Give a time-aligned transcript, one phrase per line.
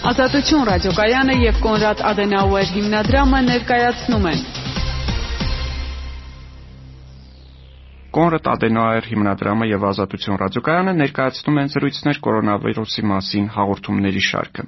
[0.00, 4.38] Ազատություն ռադիոկայանը եւ Կոնրադ Ադենաուեր հիմնադրամը ներկայացնում են
[8.16, 14.64] Կոնրադ Ադենաուեր հիմնադրամը եւ Ազատություն ռադիոկայանը ներկայացնում են զրույցներ կորոնավիրուսի մասին հաղորդումների շարքը։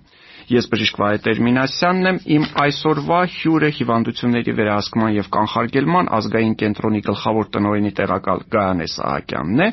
[0.53, 7.51] Ես բժիշկ Վահե Մինասյանն եմ, իմ այսօրվա հյուրը հիվանդությունների վերահսկման եւ կանխարգելման ազգային կենտրոնի գլխավոր
[7.57, 9.69] տնօրենի տեղակալ Գայանե Սահակյանն է,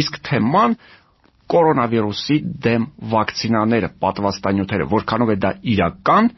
[0.00, 0.76] իսկ թեման
[1.50, 6.30] կորոնավիրուսի դեմ վակցինաները, պատվաստանյութերը, որքանով է դա իրական,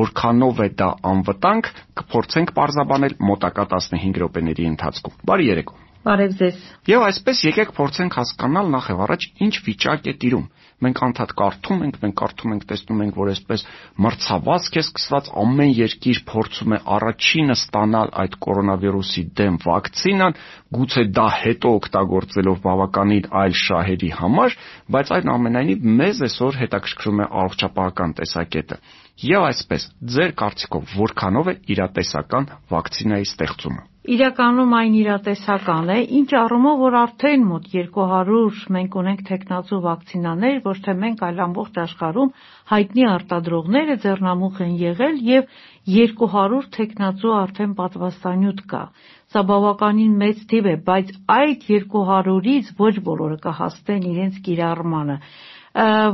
[0.00, 7.02] որքանով է դա անվտանգ, կփորձենք parzabanել մոտակա 15 րոպեների ընթացքում։ Բարի երեկո։ Բարև ձեզ։ Եվ
[7.04, 10.46] այսպես եկեք փորձենք հասկանալ նախ եւ առաջ ինչ վիճակ է տիրում։
[10.80, 13.64] Մենք անդադ կարդում ենք, մենք կարդում ենք, տեսնում ենք, որ այսպես
[14.00, 20.38] մրցավազք է սկսված, ամեն երկիր փորձում է առաջինը ստանալ այդ կորոնավիրուսի դեմ վակցինան,
[20.80, 24.58] գուցե դա հետո օգտագործելով բավականին այլ շահերի համար,
[24.96, 28.80] բայց այնուամենայնիվ մեզ այսօր հետաքրքրում է առողջապահական տեսակետը։
[29.20, 29.82] Եվ այսպես,
[30.16, 37.42] ձեր կարծիքով որքանով է իրատեսական վակցինայի ստեղծումը։ Իրականում այն իրատեսական է, ինչ առումով, որ արդեն
[37.46, 42.32] մոտ 200 մենք ունենք թեկնածու վակցինաներ, ոչ թե մենք, այլ ամբողջ աշխարհում
[42.72, 45.54] հայտնի արտադրողները ձեռնամուխ են եղել եւ
[45.94, 48.82] 200 թեկնածու արդեն պատվաստանյութ կա։
[49.30, 55.18] Սա բավականին մեծ թիվ է, բայց այդ 200-ից ոչ բոլորը կհասնեն իրենց կիրառմանը,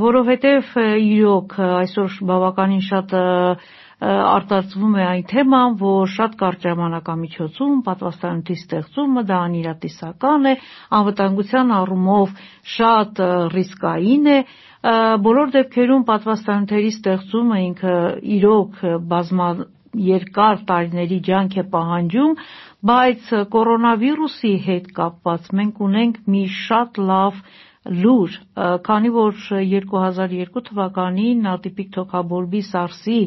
[0.05, 3.14] որովհետեւ իրոք այսօր բավականին շատ
[4.05, 10.55] արտացվում է այն թեման, որ շատ կարճ ժամանակամիջոցում պատվաստանյութի ստեղծումը դա անիրատեսական է,
[10.98, 12.34] անվտանգության առումով
[12.77, 13.22] շատ
[13.56, 14.38] ռիսկային է,
[15.27, 17.94] բոլոր դեպքերում պատվաստանյութերի ստեղծումը ինքը
[18.36, 19.48] իրոք բազմա
[19.97, 22.34] երկար տարիների ջանք է պահանջում,
[22.91, 27.41] բայց կորոնավիրուսի հետ կապված մենք ունենք մի շատ լավ
[28.05, 28.36] լուր,
[28.86, 33.19] քանի որ 2002 թվականին ատիպիկ թոքաբորբի SARS-ի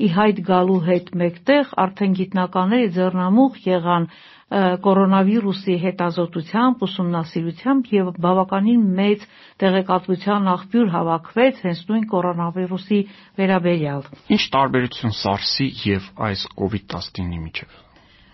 [0.00, 4.06] ի հայտ գալու հետ մեկտեղ արդեն գիտնականները ձեռնամուխ եղան
[4.50, 9.26] կորոնավիրուսի հետազոտությամբ, ուսումնասիրությամբ եւ բավականին մեծ
[9.62, 12.98] տեղեկատվության աղբյուր հավաքվեց հենց նույն կորոնավիրուսի
[13.38, 17.78] վերաբերյալ։ Ինչ տարբերություն SARS-ի եւ այս COVID-19-ի միջեւ։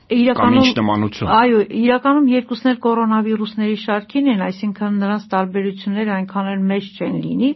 [0.07, 6.61] Իրականում ինչ նմանություն։ Այո, իրականում երկուսն էլ կորոնավիրուսների շարքին են, այսինքն նրանց տարբերությունները այնքան էլ
[6.71, 7.51] մեծ չեն լինի,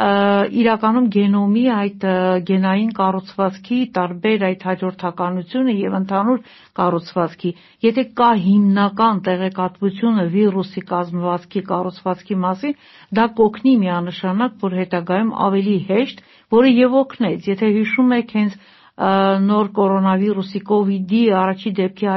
[0.00, 2.04] իրականում գենոմի այդ
[2.50, 6.38] գենային կառուցվածքի տարբեր այդ հաջորդականությունը եւ ընդհանուր
[6.80, 7.50] կառուցվածքի
[7.86, 12.74] եթե կա հիմնական տեղեկատվությունը վիրուսի կազմվածքի կառուցվածքի մասին
[13.20, 16.24] դա կօգնի միանշանակ որ հետագայում ավելի հեշտ
[16.56, 18.58] որը եւ օգնեց եթե հիշում եք հենց
[19.00, 22.08] նոր կորոնավիրուսի COVID-ի առաջին դեպքի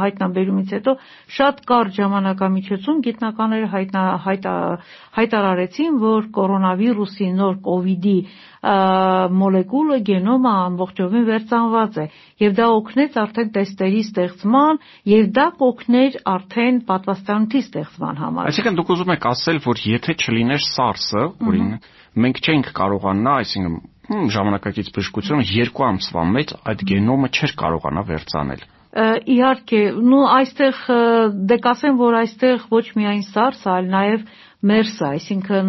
[0.00, 0.92] հայտնաբերումից հետո
[1.36, 3.70] շատ կարճ ժամանակամիջոցում գիտնականները
[5.16, 8.16] հայտարարեցին, որ կորոնավիրուսի նոր COVID-ի
[9.40, 12.04] մոլեկուլը գենոմը ամբողջովին վերծանված է
[12.44, 14.80] և դա օգնեց արդեն թեստերի ստեղծման
[15.14, 20.62] և դա կօգներ արդեն պատվաստանյութի ստեղծման համար։ Այսինքն դուք ուզում եք ասել, որ եթե չլիներ
[20.66, 21.88] SARS-ը, օրինակ,
[22.20, 29.80] մենք չէինք կարողանա, այսինքն ժամանակակից բժշկությունը երկու ամսվա մեջ այդ գենոմը չէր կարողանա վերցանել իհարկե,
[30.02, 30.78] նու այստեղ
[31.46, 34.24] դե կասեմ, որ այստեղ ոչ միայն SARS, այլ նաև
[34.66, 35.68] MERS-ը, այսինքն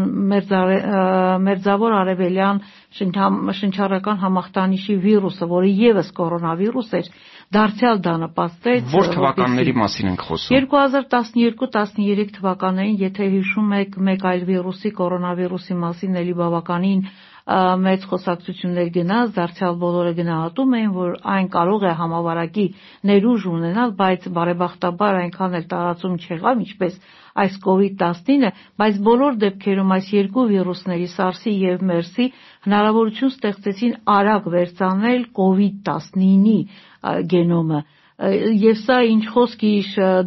[1.45, 2.61] մերձավոր արևելյան
[2.97, 7.11] շնչառական համախտանիշի վիրուսը, որը եւս կորոնավիրուս էր,
[7.55, 14.45] դարձյալ դա նպաստեց Որ թվականների մասին ենք խոսում 2012-13 թվականներին, եթե հիշում եք, մեկ այլ
[14.49, 17.05] վիրուսի, կորոնավիրուսի մասին էլի բավականին
[17.49, 22.65] մեծ խոսակցություններ գնաց, դարձյալ բոլորը գնահատում էին, որ այն կարող է համավարակի
[23.11, 26.99] ներուժ ունենալ, բայց բարեբախտաբար այնքան էլ տարածում չեղավ, ինչպես
[27.41, 32.27] այս COVID-19-ը, բայց բոլոր դեպքերում այս երկու վիրուսների SARS-ի եւ MERS-ի
[32.67, 36.59] հնարավորություն ստեղծեցին արագ վերցանել COVID-19-ի
[37.33, 37.81] գենոմը
[38.21, 39.69] եւ սա ինչ խոսքի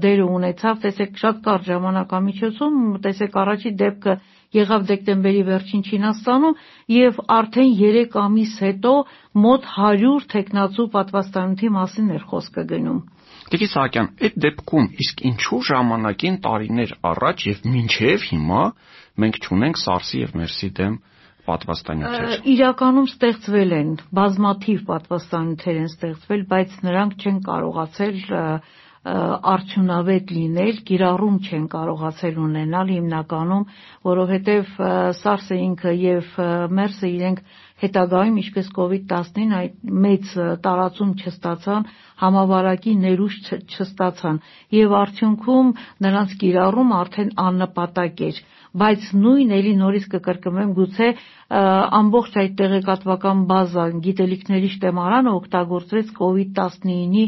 [0.02, 4.14] դեր ունեցավ, տեսեք շատ կարճ ժամանակամիջոցում, տեսեք առաջի դեպքը
[4.58, 6.58] եղավ դեկտեմբերի վերջին Չինաստանում
[6.94, 8.92] եւ արդեն 3 ամիս հետո
[9.44, 13.00] մոտ 100 տեխնացու պատվաստանյութի մասին էր խոսքը գնում։
[13.44, 18.62] Տիկի Սահակյան, այդ դեպքում իսկ ինչու ժամանակին տարիներ առաջ եւ մինչեւ հիմա
[19.24, 20.94] մենք ճունենք SARS-ի եւ MERS-ի դեմ
[21.44, 28.16] պատվաստանյութեր։ Իրականում ստեղծվել են բազմաթիվ պատվաստանյութեր են ստեղծվել, բայց նրանք չեն կարողացել
[29.04, 33.66] արդյունավետ լինել, գիրառում չեն կարողացել ունենալ հիմնականում,
[34.08, 34.70] որովհետև
[35.20, 36.30] SARS-ը ինքը եւ
[36.78, 37.42] MERS-ը իրենք
[37.84, 40.32] հետագայում ինչպես COVID-19 այդ մեծ
[40.64, 41.86] տարածում չստացան,
[42.24, 44.40] համավարակի ներուժ չստացան
[44.78, 45.72] եւ արդյունքում
[46.06, 48.40] նրանց կիրառումը արդեն աննպատակ էր
[48.82, 51.08] բայց նույն էլի նորից կկրկնեմ գուցե
[52.00, 57.24] ամբողջ այդ տեղեկատվական բազան գիտելիքների շտեմարանը օգտագործվեց COVID-19-ի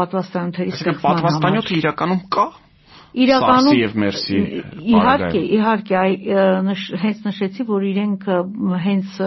[0.00, 2.46] պատվաստանյութերի ստեղծման համար։ Այսինքն պատվաստանյութը իրականում կա
[3.14, 4.38] իրականում Սարսի եւ Մերսի
[4.94, 6.00] իհարկե իհարկե
[7.04, 8.24] հենց նշեցի որ իրենք
[8.84, 9.20] հենց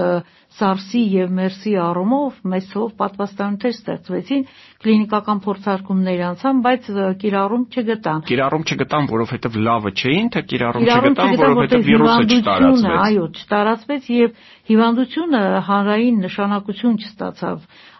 [0.58, 4.44] Սարսի եւ Մերսի առումով մեծ թվով պատվաստաններ ստեղծվեցին
[4.84, 6.90] կլինիկական փորձարկումներ անցան բայց
[7.24, 14.10] կիրառում չգտան կիրառում չգտան որովհետեւ լավը չէին թե կիրառում չգտան որովհետեւ վիրուսը չտարածվեց այո չտարածվեց
[14.18, 14.42] եւ
[14.72, 17.58] հիվանդությունը հանրային նշանակություն չստացավ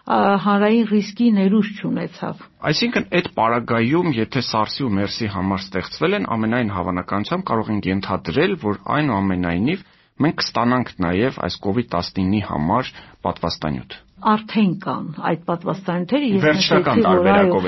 [0.08, 2.40] հանրային ռիսկի ներուժ չունեցավ։
[2.70, 8.58] Այսինքն այդ պարագայում, եթե SARS-ի ու MERS-ի համար ստեղծվել են, ամենայն հավանականությամբ կարող ենք ենթադրել,
[8.64, 9.86] որ այնուամենայնիվ
[10.24, 12.92] մենք կստանանք նաև այս COVID-19-ի համար
[13.28, 14.02] պատվաստանյութ
[14.32, 17.58] արդեն կան այդ պատվաստանյութերը ես նշեցի որ այո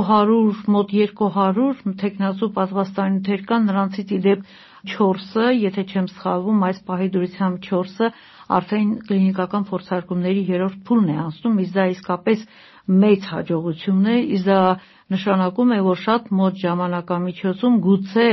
[0.00, 4.44] 200 մոտ 200 տեխնազու պատվաստանյութեր կան նրանցից իդեպ
[4.88, 8.06] 4-ը, եթե չեմ սխալվում, այս պահի դուրսությամբ 4-ը
[8.56, 12.46] արդեն կլինիկական փորձարկումների երրորդ փուլն է անցնում, իսկ դա իսկապես
[12.90, 14.60] մեծ հաջողություն է, իսկ դա
[15.10, 18.26] նշանակում է, որ շատ մոտ ժամանակամիջոցում գուցե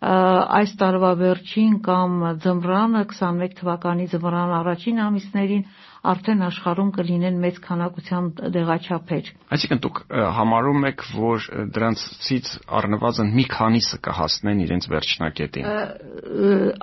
[0.00, 2.12] այս տարվա վերջին կամ
[2.44, 5.64] ձմռանը 21 թվականի ձմռան առաջին ամիսներին
[6.00, 9.26] արդեն աշխարհում կլինեն մեծ քանակությամբ դեղաչափեր։
[9.56, 9.98] Այսինքն դուք
[10.36, 15.68] համարում եք, որ դրանցից առնվազն մի քանիսը կհասնեն իրենց վերջնակետին։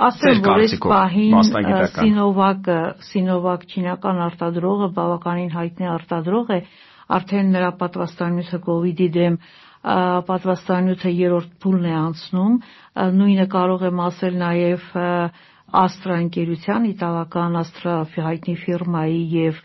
[0.07, 1.37] Ասեմ, որ այս պահին
[1.97, 2.79] Սինովակը,
[3.09, 6.59] Սինովակ չինական արտադրողը բավականին հայտնի արտադրող է,
[7.17, 9.41] արդեն նրա պատվաստանյութը կ ូវ իդի դեմ
[10.27, 12.55] պատվաստանյութը երրորդ փուլն է անցնում,
[13.17, 14.89] նույնը կարող եմ ասել նաև
[15.67, 19.57] Astra ընկերության իտալական Astra հայտնի ֆիրմայի եւ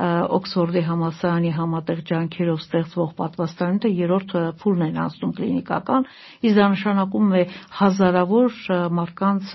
[0.00, 6.06] Օքսֆորդի համալսարանի համատեղ ջանքերով ստեղծվող պատվաստանյութը երրորդ փուլն են անցնում կլինիկական,
[6.46, 7.42] իսկ դա նշանակում է
[7.80, 8.56] հազարավոր
[9.00, 9.52] մարդկանց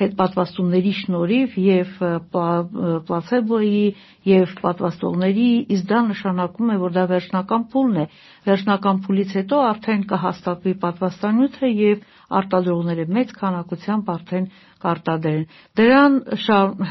[0.00, 1.92] հետ պատվաստումների շնորհիվ եւ
[2.34, 3.84] պլացեբոյի
[4.26, 8.06] եւ պատվաստողների, իսկ դա նշանակում է, որ դա վերջնական փուլն է։
[8.46, 12.06] Վերջնական փուլից հետո արդեն կհաստատվի պատվաստանյութը եւ
[12.40, 14.48] արտադրողները մեծ քանակությամբ արդեն
[14.96, 15.42] կարտադրեն։
[15.80, 16.14] Դրան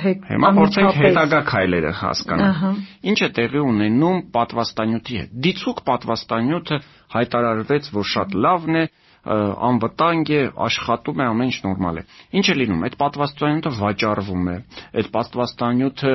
[0.02, 2.78] հետ Հիմա փորձենք հետագա քայլերը հասկանալ։
[3.12, 6.80] Ինչ է տեղի ունենում պատվաստանյութի հետ։ Դիցուկ պատվաստանյութը
[7.16, 8.86] հայտարարվեց, որ շատ լավն է,
[9.25, 12.04] անվտանգ է, աշխատում է, ամեն ինչ նորմալ է։
[12.38, 14.58] Ինչ է լինում, այդ պատվաստանյութը վաճառվում է։
[15.01, 16.12] Այդ պատվաստանյութը,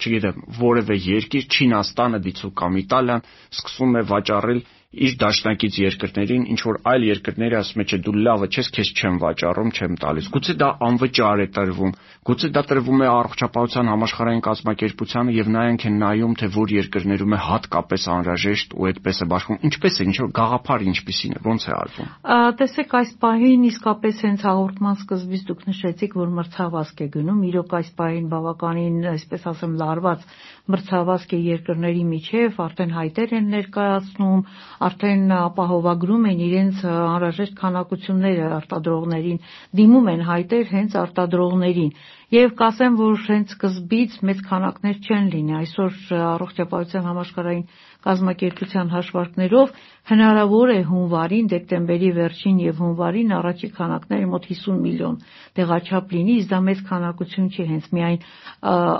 [0.00, 3.26] չգիտեմ, որևէ երկիր, Չինաստանը դիցուկ կամ Իտալիան
[3.60, 8.48] սկսում է վաճառել իր դաշնակից երկրներին, ինչ որ այլ երկրները ասում է, չէ, դու լավը
[8.54, 11.92] չես, քեզ չեմ վաճառում, չեմ տալիս։ Գուցե դա անվճար է տրվում,
[12.24, 17.40] գուցե դա տրվում է առողջապահության համաշխարհային կազմակերպությանը եւ նրանք են նայում, թե որ երկրներում է
[17.44, 21.74] հատկապես անհրաժեշտ ու այդպես է բաշխում։ Ինչպես է, ինչ որ գաղափար ինչպիսին է, ո՞նց է
[21.74, 22.08] արվում։
[22.54, 27.90] Տեսեք, այս պահին իսկապես հենց հաղորդման սկզբից դուք նշեցիք, որ մրցավազք է գնում, իրոք այս
[27.98, 30.28] պահին բավականին, այսպես ասեմ, լարված
[30.72, 34.44] մրցավազք է երկրների միջև, արդեն հայտեր են ներկայացնում,
[34.88, 39.42] արդեն ապահովագրում են իրենց անհրաժեշտ քանակությունները արտադրողներին,
[39.80, 41.92] դիմում են հայտեր հենց արտադրողներին։
[42.32, 47.64] Եվ կասեմ, որ հենց սկզբից մեծ քանակներ չեն լինի։ Այսօր առողջապահության համաշխարհային
[48.04, 49.74] կազմակերպության հաշվարկներով
[50.10, 55.18] հնարավոր է հունվարին, դեկտեմբերի վերջին եւ հունվարին առաջի քանակները մոտ 50 միլիոն
[55.58, 58.18] տեղաչափ լինի, իսկ դա մեծ քանակություն չի հենց միայն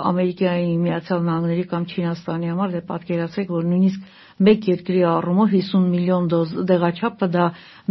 [0.09, 4.09] Ամերիկայի Միացյալ Նահանգների կամ Չինաստանի համար, դե պատկերացրեք, որ նույնիսկ
[4.43, 7.45] մեկ երկրի առումով 50 միլիոն դոզ դեղաչափը դա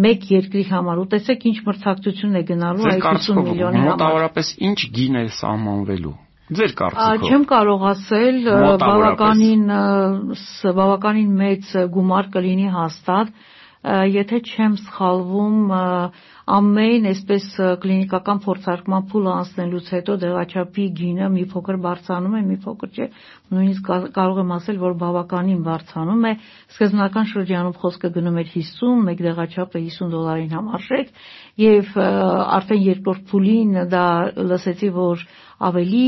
[0.04, 4.78] մեկ երկրի համար ու տեսեք ինչ մրցակցություն է գնալու այդ 50 միլիոնի համար։ Մոտավորապես ինչ
[4.98, 8.38] գին է սահմանվելու։ Ձեր կարծիքով։ Չեմ կարող ասել,
[8.84, 9.62] բավականին
[10.76, 13.30] բավականին մեծ գումար կլինի հաստատ,
[13.84, 15.58] եթե չեմ սխալվում,
[16.54, 17.44] ամեն այսպես
[17.82, 23.08] կլինիկական փորձարկման փուլը անցնելուց հետո դեղաչափի գինը մի փոքր բարձրանում է, մի փոքր չէ,
[23.54, 26.32] նույնիսկ կարող եմ ասել, որ բավականին բարձրանում է։
[26.74, 31.14] Սկզբնական շրջանում խոսքը գնում էր 50, մեկ դեղաչափը 50 դոլարին համարժեք,
[31.64, 34.06] եւ արդեն երկրորդ փուլին դա
[34.52, 35.28] լսեցի, որ
[35.62, 36.04] ավելի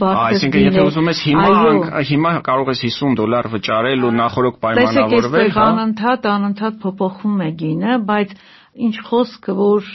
[0.00, 5.52] բարձր Այսինքն եթե ուզում ես հիմա հիմա կարող ես 50 դոլար վճարել ու նախորդ պայմանավորվել,
[5.56, 8.34] հա։ Անընդհատ անընդհատ փոփոխվում է գինը, բայց
[8.90, 9.88] ինչ խոսքը, որ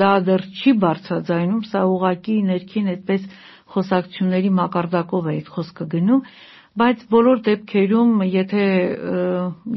[0.00, 3.28] դա դեռ չի բարձրաձայնում, սա ուղակի ներքին այդպես
[3.70, 6.24] խոսակցությունների մակարդակով է այդ խոսքը գնում,
[6.80, 8.64] բայց բոլոր դեպքերում, եթե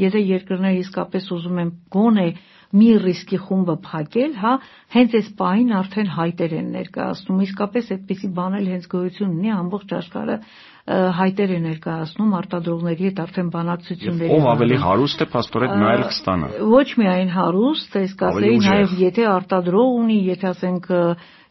[0.03, 2.27] եթե երկրները իսկապես ուզում են գոնե
[2.73, 4.53] մի ռիսկի խումբը փակել, հա,
[4.93, 9.93] հենց այս պահին արդեն հայտեր են ներկայացնում։ Իսկապես այդպիսի բան էլ հենց գոյություն ունի ամբողջ
[9.99, 10.37] աշխարհը
[10.83, 16.49] հայտեր է ներկայացնում արտադրողների հետ արդեն բանակցությունների։ Ով ավելի հարուստ է, փաստորեն նա էլ կստանա։
[16.73, 20.89] Ոչ միայն հարուստ, այս կասեի նաև եթե արտադրող ունի, եթե ասենք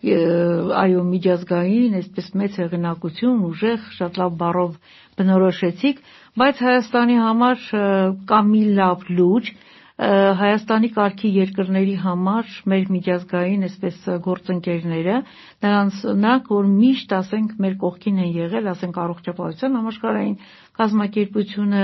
[0.02, 4.72] այո միջազգային, այսպես մեծ հեղինակություն, ուժեղ, շատ լավ բառով
[5.22, 6.00] բնորոշեցիք,
[6.42, 7.66] բայց Հայաստանի համար
[8.26, 9.52] կա մի լավ լուր,
[10.00, 13.96] Հայաստանի կարգի երկրների համար մեր միջազգային այսպես
[14.26, 15.16] գործընկերները
[15.64, 20.38] նրանց նրանք որ միշտ ասենք մեր կողքին են եղել ասենք առողջապահության համաշխարհային
[20.80, 21.82] կազմակերպությունը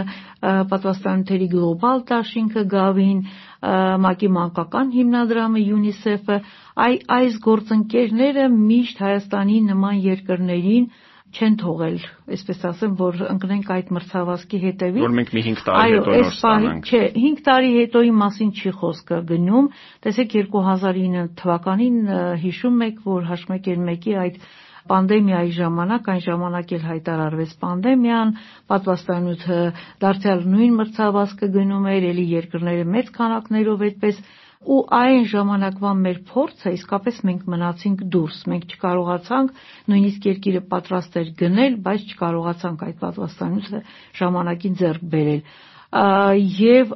[0.72, 6.40] պատվաստանյութերի գլոբալ դաշինքը գավին ՄԱԿ-ի մանկական հիմնադրամը ՅՈՒՆԻՍԵՖ-ը
[6.88, 10.88] այ այս գործընկերները միշտ Հայաստանի նման երկրներին
[11.36, 11.96] չեն թողել,
[12.34, 16.88] այսպես ասեմ, որ ընկնենք այդ մրցավազքի հետևից։ Որ մենք մի 5 տարի հետո նոր ստանանք։
[16.88, 19.68] Չէ, 5 տարի հետոյի մասին չի խոսքը գնում։
[20.06, 21.98] Տեսեք 2009 թվականին
[22.46, 24.40] հիշում եք, որ H1N1-ի այդ
[24.88, 28.30] պանդեմիայի ժամանակ, այն ժամանակ էլ հայտարարվեց պանդեմիան,
[28.72, 29.58] պատվաստանյութը
[30.04, 34.22] դարձյալ նույն մրցավազքը գնում էր, ելի երկրները մեծ քանակներով այդպես
[34.66, 39.60] ու այն ժամանակվա մեր փորձը իսկապես մենք մնացինք դուրս մենք չկարողացանք
[39.92, 43.82] նույնիսկ երկիրը պատրաստ էր գնել բայց չկարողացանք այդ պատվաստանյութը
[44.18, 45.42] ժամանակին ձեռք բերել
[45.88, 46.90] եւ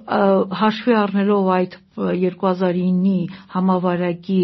[0.63, 3.21] հաշվի առնելով այդ 2009-ի
[3.55, 4.43] համավարակի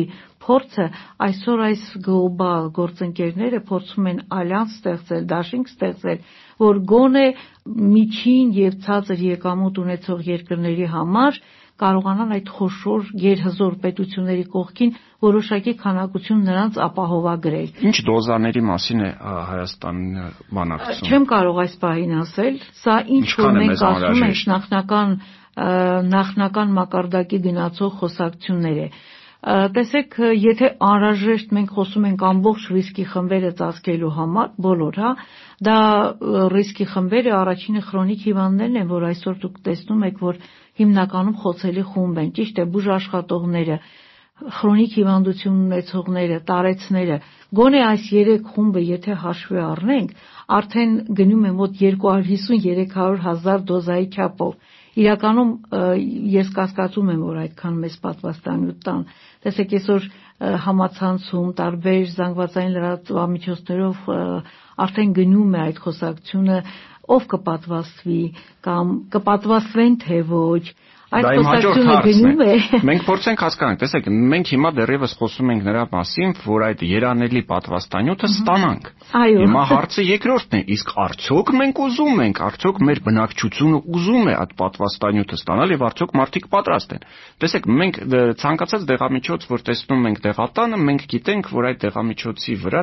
[0.49, 0.85] փորձը
[1.27, 6.23] այսօր այս գլոբալ գործընկերները փորձում են ալյանս ստեղծել, դաշինք ստեղծել,
[6.65, 7.25] որ գոնե
[7.97, 11.41] միջին եւ ցածր եկամուտ ունեցող երկրների համար
[11.79, 14.93] կարողանան այդ խոշոր գերհզոր պետությունների կողքին
[15.25, 19.11] որոշակի քանակություն նրանց ապահովագրել։ Ինչ դոզաների մասին է
[19.51, 20.27] Հայաստանը
[20.59, 25.15] բանակցում։ Չեմ կարող այս պահին ասել, սա ինչ որ մենք ասում ենք նախնական
[25.59, 28.89] նախնական մակարդակի գնացող խոսակցություններ է
[29.47, 35.11] տեսեք, եթե անհրաժեշտ մենք խոսում ենք ամբողջ ռիսկի խմբերը ծածկելու համար, բոլոր, հա,
[35.69, 35.77] դա
[36.55, 40.41] ռիսկի խմբերը առաջինը քրոնիկ հիվանդներն են, որ այսօր դուք տեսնում եք, որ
[40.83, 43.79] հիմնականում խոցելի խումբ են, ճիշտ է, բուժաշխատողները,
[44.59, 47.17] քրոնիկ հիվանդություն ունեցողները, տարեցները,
[47.59, 50.11] գոնե այս 3 խումբը եթե հաշվի առնենք,
[50.59, 54.53] արդեն գնում է մոտ 250-300 հազար դոզայի չափով։
[54.99, 55.51] Իրականում
[56.35, 59.03] ես կասկածում եմ, որ այդքան մեծ պատվաստանյութ տան։
[59.47, 60.09] Տեսեք, այսօր
[60.65, 64.11] համացանցում տարբեր զանգվածային լրատվամիջոցներով
[64.87, 66.59] արդեն գնում է այդ խոսակցությունը
[67.19, 68.21] ով կպատվաստվի
[68.69, 70.65] կամ կպատվաստվեն թե ոչ
[71.09, 72.55] Այդ խոսակցությունը գնում է։
[72.89, 78.29] Մենք փորձենք հասկանանք, տեսեք, մենք հիմա դեռևս խոսում ենք նրա մասին, որ այդ երանելի պատվաստանյութը
[78.29, 78.91] ստանանք։
[79.23, 84.35] Այո։ Հիմա հարցը երկրորդն է, իսկ արդյոք մենք ուզում ենք, արդյոք մեր բնակչությունը ուզում է
[84.37, 87.09] այդ պատվաստանյութը ստանալ եւ արդյոք մարդիկ պատրաստ են։
[87.41, 88.01] Տեսեք, մենք
[88.45, 92.83] ցանկացած դեղամիջոց, որ տեսնում ենք դեղատանը, մենք գիտենք, որ այդ դեղամիջոցի վրա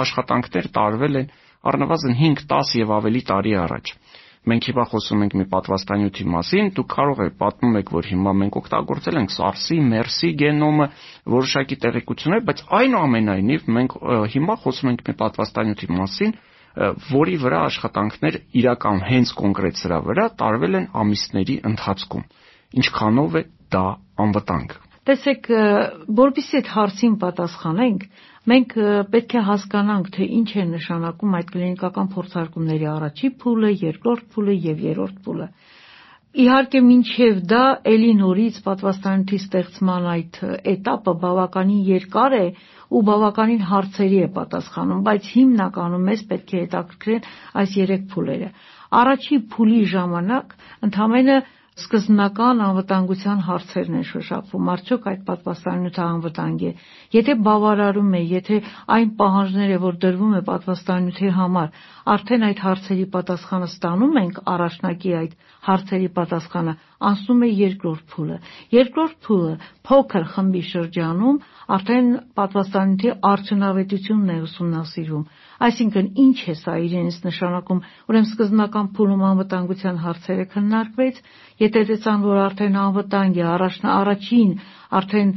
[0.00, 1.30] աշխատանքներ տարվել են
[1.70, 3.94] առնվազն 5, 10 եւ ավելի տարի առաջ
[4.48, 8.58] մենք հիմա խոսում ենք մի պատվաստանյութի մասին, դուք կարող եք պատմում եք, որ հիմա մենք
[8.60, 10.86] օգտագործել ենք SARS-ի, MERS-ի գենոմը,
[11.34, 13.96] որոշակի տեղեկություններ, բայց այնուամենայնիվ մենք
[14.34, 16.36] հիմա խոսում ենք մի պատվաստանյութի մասին,
[17.10, 22.28] որի վրա աշխատանքներ իրական հենց կոնկրետ սրա վրա տարվել են ամիսների ընթացքում։
[22.80, 23.42] Ինչքանով է
[23.74, 23.86] դա
[24.24, 25.46] անվտանգ։ Տեսեք,
[26.18, 28.02] որբիսի այդ հարցին պատասխանենք,
[28.52, 28.72] մենք
[29.14, 34.82] պետք է հասկանանք, թե ինչ է նշանակում այդ կլինիկական փորձարկումների առաջի փուլը, երկրորդ փուլը եւ
[34.90, 35.48] երրորդ փուլը։
[36.40, 40.36] Իհարկե, մինչև դա ելի նորից պատվաստանյութի ստեղծման այդ
[40.72, 42.44] этаպը բավականին երկար է
[42.90, 47.26] ու բավականին հարցերի է պատասխանում, բայց հիմնականում մեզ պետք է հետաքրքրեն
[47.62, 48.52] այս երեք փուլերը։
[49.00, 50.54] Առաջի փուլի ժամանակ
[50.86, 56.72] ընդհանրապես սկզբնական անվտանգության հարցերն են շոշափվում, արդյոք այդ պատվաստանյութը անվտանգ է։
[57.16, 58.58] Եթե բավարարում է, եթե
[58.96, 61.68] այն պահանջները, որ դրվում է պատվաստանյութի համար,
[62.14, 65.34] արդեն այդ հարցերի պատասխանը ստանում ենք, առաջնակի այդ
[65.70, 66.74] հարցերի պատասխանը
[67.10, 68.36] անցնում է երկրորդ փուլը։
[68.76, 69.52] Երկրորդ փուլը
[69.90, 71.38] փոքր խմբի շրջանում
[71.76, 72.08] արդեն
[72.40, 75.24] պատվաստանյութի արդյունավետությունն է ուսումնասիրում
[75.60, 81.18] Այսինքն ինչ է սա իրենից նշանակում։ Ուրեմն սկզբնական փուլում անվտանգության հարցերը քննարկվեց,
[81.60, 83.44] եթե տեսան, որ արդեն անվտանգ է,
[83.96, 84.54] առաջին
[85.00, 85.34] արդեն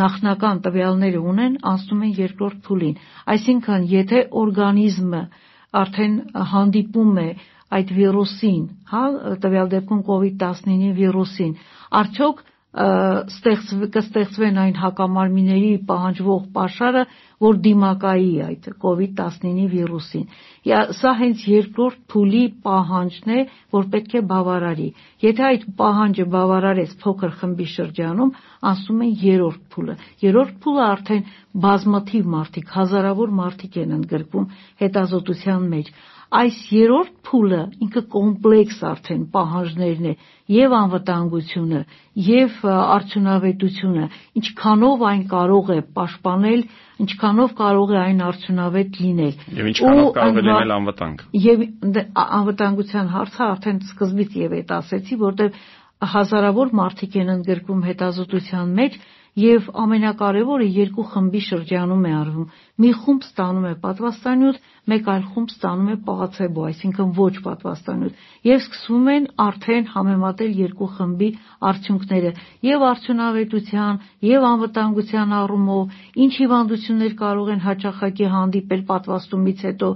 [0.00, 2.98] նախնական տվյալները ունեն, անցնում են երկրորդ փուլին։
[3.34, 5.22] Այսինքն, եթե օրգանիզմը
[5.80, 6.14] արդեն
[6.50, 7.28] հանդիպում է
[7.78, 9.02] այդ վիրուսին, հա,
[9.44, 11.52] տվյալ դեպքում COVID-19-ի վիրուսին,
[12.00, 17.00] արդյոք կստեղծվեն այն հակամարմինների պահանջվող pašարը,
[17.42, 20.26] որ դիմակայի այդ COVID-19 վիրուսին։
[21.00, 23.40] Սա հենց երկրորդ փուլի պահանջն է,
[23.74, 24.86] որ պետք է բավարարի։
[25.26, 28.32] Եթե այդ պահանջը բավարարեց փոքր խմբի շրջանում,
[28.70, 29.98] ասում են երրորդ փուլը։
[30.30, 31.28] Երրորդ փուլը արդեն
[31.66, 34.50] բազմաթիվ մարդիկ, հազարավոր մարդիկ են ընդգրկում
[34.84, 35.94] հետազոտության մեջ
[36.30, 40.12] այս երրորդ փուլը ինքը կոմպլեքս արդեն պահանջներն է
[40.54, 41.80] եւ անվտանգությունը
[42.26, 44.06] եւ արդյունավետությունը
[44.40, 46.62] ինչքանով այն կարող է պաշտպանել
[47.04, 51.64] ինչքանով կարող է այն արդյունավետ լինել եւ ինչքանով կարող է լինել անվտանգ եւ
[52.40, 55.62] անվտանգության հարցը արդեն սկզբից եւ այդ ասեցի որտեղ
[56.14, 59.00] հազարավոր մարդիկ են ընդգրկում հետազոտության մեջ
[59.40, 62.46] եւ ամենակարևորը երկու խմբի շրջանում է արվում
[62.82, 64.56] մի խումբ ստանում է պատվաստանյութ
[64.90, 70.88] մեկ այլ խումբ ստանում է պլացեբո, այսինքն ոչ պատվաստանյութ, եւ սկսվում են արդեն համեմատել երկու
[70.96, 71.28] խմբի
[71.70, 72.30] արդյունքները
[72.66, 79.90] եւ արդյունավետության եւ անվտանգության առումով, ինչ հիվանդություններ կարող են հաճախակի հանդիպել պատվաստումից հետո,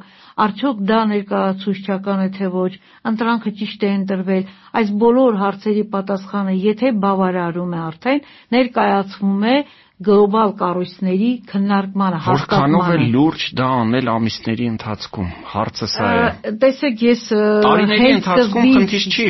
[0.44, 2.72] արդյոք դա ներկայացուցչական է թե ոչ,
[3.14, 4.44] ընտրանքը ճիշտ է ընտրվել,
[4.80, 8.24] այս բոլոր հարցերի պատասխանը եթե բավարարում է արդեն
[8.54, 9.56] ներկայացվում է
[10.02, 17.04] գլոբալ կառույցների քննարկմանը հաստատմանը։ Որքանով է լուրջ դա անել ամիսների ընթացքում։ Հարցը սա է։ Տեսեք,
[17.06, 17.22] ես
[17.66, 19.28] տարիների ընթացքում խնդիր չի։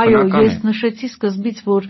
[0.00, 1.86] Այո, ես նշեցի սկզբից, որ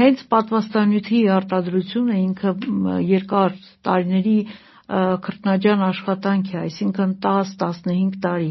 [0.00, 2.54] հենց պատվաստանյութի արտադրությունը ինքը
[3.12, 4.38] երկար տարիների
[5.26, 8.50] քրտնաջան աշխատանք է, այսինքն 10-15 տարի։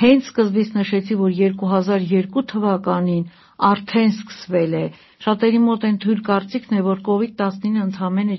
[0.00, 3.24] Հենց սկզբից նշեցի, որ 2002 թվականին
[3.70, 4.84] արդեն սկսվել է
[5.20, 8.36] Շատերի մոտ այն թույլ կարծիքն է, որ COVID-19 ընդամենը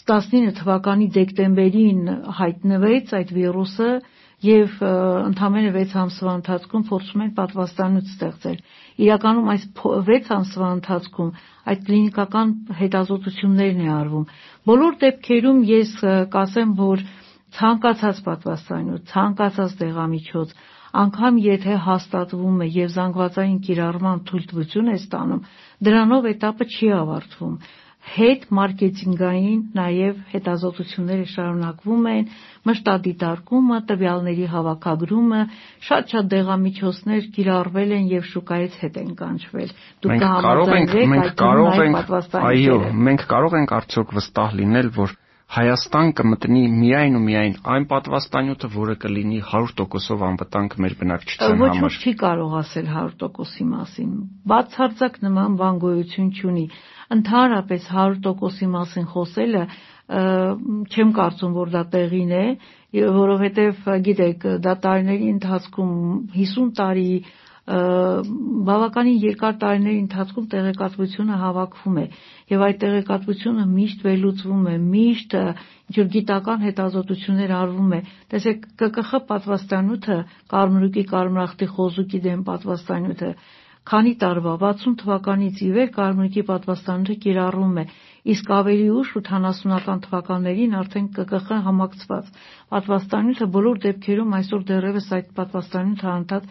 [0.00, 2.00] 19 թվականի դեկտեմբերին
[2.38, 3.88] հայտնվեց այդ վիրուսը
[4.46, 8.58] եւ ընդամենը 6 ամսվա ընթացքում փորձում են պատվաստանյութ ստեղծել։
[9.04, 11.30] Իրականում այս 6 ամսվա ընթացքում
[11.72, 14.28] այդ կլինիկական հետազոտություններն է արվում։
[14.72, 15.92] Բոլոր դեպքերում ես
[16.38, 17.04] կասեմ, որ
[17.56, 20.54] ցանկացած պատվաստանյութ, ցանկացած դեղամիջոց,
[21.02, 25.42] անգամ եթե հաստատվում է եւ զանգվածային կիրառման թույլտվություն է ստանում,
[25.88, 27.54] դրանով этаպը չի ավարտվում։
[28.08, 32.30] Հետ մարքեթինգային նաև հետազոտությունները շարունակվում են,
[32.68, 35.40] մշտադիտարկումը, տվյալների հավաքագրումը,
[35.88, 39.74] շատ-շատ դեղամիջոցներ կիրառվել են եւ շուկայից հետ են կանչվել։
[40.06, 42.02] Դուք կհամաձայնեք, մենք կարող ենք,
[42.48, 42.78] այո,
[43.08, 45.16] մենք կարող ենք արդյոք վստահ լինել, որ
[45.48, 51.78] Հայաստան կմտնի միայն ու միայն այն պատվաստանյութը, որը կլինի 100%-ով անվտանգ մեր բնակչության համար։ Ոչ
[51.84, 54.10] ոք չի կարող ասել 100%-ի մասին։
[54.52, 56.66] Բացարձակ նման բան գոյություն չունի։
[57.16, 59.64] Ընդհանրապես 100%-ի մասին խոսելը
[60.08, 62.44] չեմ կարծում, որ դա տեղին է,
[63.16, 65.92] որովհետև գիտեք, դա տարիների ընթացքում
[66.36, 67.10] 50 տարի
[67.68, 72.04] բավականին երկար տարիների ընթացքում տեղեկատվությունը հավաքվում է
[72.52, 78.00] եւ այդ տեղեկատվությունը միշտ վերլուծվում է, միշտ ինչ որ գիտական հետազոտություններ արվում է։
[78.32, 80.18] Տեսեք, ԿԿԽ պատվաստանյութը
[80.54, 83.30] կարմրուկի կարմրախտի խոզուկի դեմ պատվաստանյութը
[83.88, 87.84] քանի տարվա 60 թվականից ի վեր կարմրուկի պատվաստանյութը կիրառվում է
[88.32, 92.26] իսկ ավելի ուշ 80-ական թվականներին արդեն ԿԿԽ համակցված
[92.74, 96.50] պատվաստանյութը բոլոր դեպքերում այսօր դեռևս այդ պատվաստանյութը անդադ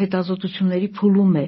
[0.00, 1.44] հետազոտությունների փուլում է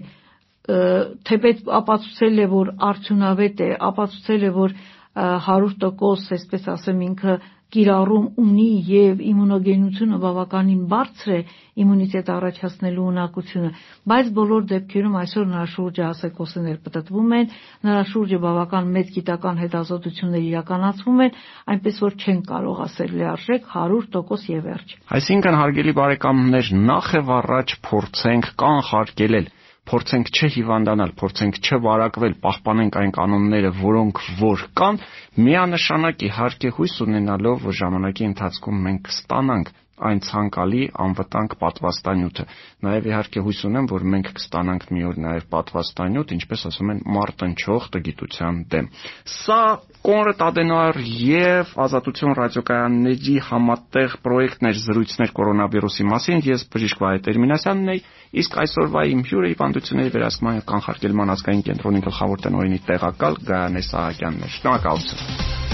[1.29, 4.77] թեպետ ապացուցել է որ արդյունավետ է ապացուցել է որ
[5.15, 7.35] 100% այսպես ասեմ ինքը
[7.75, 11.39] կիրառում ունի եւ իմունոգենությունը բավականին բարձր է
[11.85, 13.71] իմունիտետ առաջացնելու ունակությունը,
[14.11, 17.49] բայց բոլոր դեպքերում այսօր նրա շուրջը ասեկոսներ պատտվում են,
[17.89, 21.43] նրա շուրջը բավական մեծ գիտական հետազոտություններ իրականացվում են,
[21.75, 27.77] այնպես որ չեն կարող ասել լիարժեք 100% եւ վերջ։ Այսինքն հարգելի բարեկամներ, նախ եւ առաջ
[27.91, 29.53] փորձենք կանխարգելել
[29.91, 35.01] փորձենք չհիվանդանալ, փորձենք չվարակվել, պահպանենք այն կանոնները, որոնք որ կան,
[35.45, 42.45] միանշանակ իհարկե հույս ունենալով, որ ժամանակի ընթացքում մենք կստանանք այն ցանկալի անվտանգ պատվաստանյութը։
[42.85, 47.87] Նաև իհարկե հույս ունեմ, որ մենք կստանանք մի օր նաև պատվաստանյութ, ինչպես ասում են, մարտնչող
[47.95, 48.89] տգիտության դեմ։
[49.35, 49.61] Սա
[50.05, 58.03] Կոնրադ Ադենոյար եւ Ազատություն ռադիոկայանների համատեղ պրոյեկտներ զրույցներ կորոնավիրուսի մասին։ Ես բժիշկ Վահե Տերմինասյանն եմ,
[58.45, 64.45] իսկ այսօրվա իմ հյուրը հիվանդությունների վերահսկման եւ կանխարգելման ազգային կենտրոնի գլխավոր տնօրենի տեղակալ Գայանե Սահակյանն
[64.45, 65.74] է։ Շնորհակալություն։